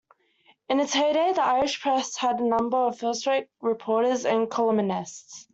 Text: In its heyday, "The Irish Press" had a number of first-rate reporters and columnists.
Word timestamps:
In 0.67 0.79
its 0.79 0.95
heyday, 0.95 1.31
"The 1.33 1.43
Irish 1.43 1.79
Press" 1.79 2.17
had 2.17 2.39
a 2.39 2.43
number 2.43 2.75
of 2.75 2.97
first-rate 2.97 3.49
reporters 3.61 4.25
and 4.25 4.49
columnists. 4.49 5.47